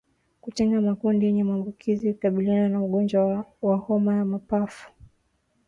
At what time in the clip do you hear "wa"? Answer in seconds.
3.61-3.75